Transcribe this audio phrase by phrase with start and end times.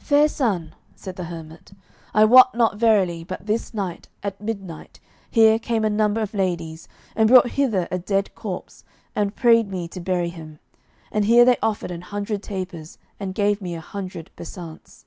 [0.00, 1.72] "Fair son," said the hermit,
[2.12, 4.98] "I wot not verily, but this night, at midnight,
[5.30, 8.82] here came a number of ladies, and brought hither a dead corpse,
[9.14, 10.58] and prayed me to bury him;
[11.12, 15.04] and here they offered an hundred tapers, and gave me an hundred besants."